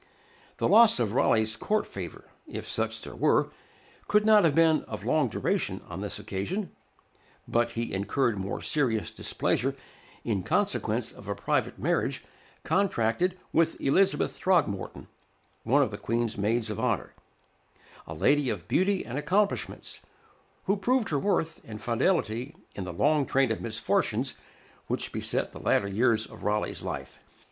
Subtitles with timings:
[0.57, 3.51] The loss of Raleigh's court favor, if such there were,
[4.07, 6.71] could not have been of long duration on this occasion
[7.47, 9.75] But he incurred more serious displeasure
[10.23, 12.23] in consequence of a private marriage
[12.63, 15.05] contracted with Elizabeth Throgmorton,
[15.61, 17.13] one of the Queen's maids of honor,
[18.07, 19.99] a lady of beauty and accomplishments,
[20.63, 24.33] who proved her worth and fidelity in the long train of misfortunes
[24.87, 27.19] which beset the latter years of Raleigh's life.